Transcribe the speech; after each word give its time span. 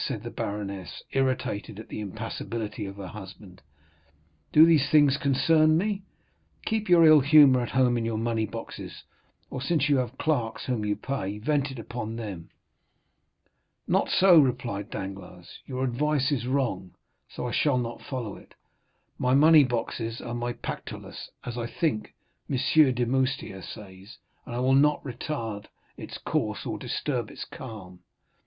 said 0.07 0.23
the 0.23 0.31
baroness, 0.31 1.03
irritated 1.11 1.79
at 1.79 1.87
the 1.89 1.99
impassibility 1.99 2.87
of 2.87 2.95
her 2.95 3.05
husband; 3.09 3.61
"do 4.51 4.65
these 4.65 4.89
things 4.89 5.15
concern 5.15 5.77
me? 5.77 6.01
Keep 6.65 6.89
your 6.89 7.05
ill 7.05 7.19
humor 7.19 7.61
at 7.61 7.69
home 7.69 7.99
in 7.99 8.03
your 8.03 8.17
money 8.17 8.47
boxes, 8.47 9.03
or, 9.51 9.61
since 9.61 9.89
you 9.89 9.97
have 9.97 10.17
clerks 10.17 10.65
whom 10.65 10.83
you 10.83 10.95
pay, 10.95 11.37
vent 11.37 11.69
it 11.69 11.77
upon 11.77 12.15
them." 12.15 12.49
"Not 13.87 14.09
so," 14.09 14.39
replied 14.39 14.89
Danglars; 14.89 15.59
"your 15.67 15.83
advice 15.83 16.31
is 16.31 16.47
wrong, 16.47 16.95
so 17.29 17.47
I 17.47 17.51
shall 17.51 17.77
not 17.77 18.01
follow 18.01 18.35
it. 18.37 18.55
My 19.19 19.35
money 19.35 19.63
boxes 19.63 20.19
are 20.19 20.33
my 20.33 20.53
Pactolus, 20.53 21.29
as, 21.43 21.59
I 21.59 21.67
think, 21.67 22.15
M. 22.49 22.57
Demoustier 22.95 23.61
says, 23.61 24.17
and 24.47 24.55
I 24.55 24.59
will 24.61 24.73
not 24.73 25.03
retard 25.03 25.67
its 25.95 26.17
course, 26.17 26.65
or 26.65 26.79
disturb 26.79 27.29
its 27.29 27.45
calm. 27.45 27.99